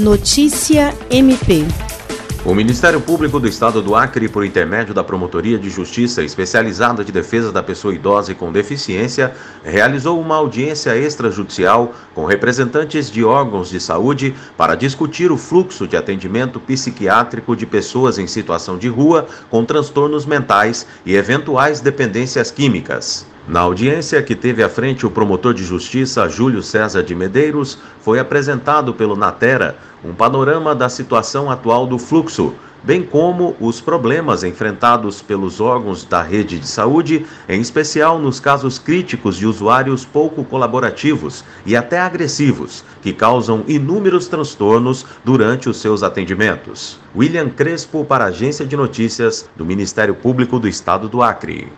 [0.00, 1.66] Notícia MP.
[2.42, 7.12] O Ministério Público do Estado do Acre, por intermédio da Promotoria de Justiça Especializada de
[7.12, 13.68] Defesa da Pessoa Idosa e com Deficiência, realizou uma audiência extrajudicial com representantes de órgãos
[13.68, 19.26] de saúde para discutir o fluxo de atendimento psiquiátrico de pessoas em situação de rua
[19.50, 23.26] com transtornos mentais e eventuais dependências químicas.
[23.50, 28.20] Na audiência que teve à frente o promotor de justiça Júlio César de Medeiros, foi
[28.20, 35.20] apresentado pelo Natera um panorama da situação atual do fluxo, bem como os problemas enfrentados
[35.20, 41.42] pelos órgãos da rede de saúde, em especial nos casos críticos de usuários pouco colaborativos
[41.66, 47.00] e até agressivos, que causam inúmeros transtornos durante os seus atendimentos.
[47.16, 51.72] William Crespo para a Agência de Notícias do Ministério Público do Estado do Acre.